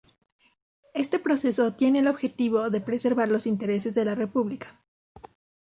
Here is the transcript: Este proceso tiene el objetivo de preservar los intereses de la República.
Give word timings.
Este 0.95 1.19
proceso 1.19 1.73
tiene 1.75 1.99
el 1.99 2.07
objetivo 2.07 2.71
de 2.71 2.81
preservar 2.81 3.29
los 3.29 3.45
intereses 3.45 3.93
de 3.93 4.03
la 4.05 4.15
República. 4.15 4.75